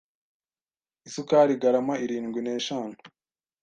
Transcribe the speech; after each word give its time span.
Isukari 1.07 1.53
garama 1.61 1.93
irindwi 2.05 2.39
neshanu 2.47 2.95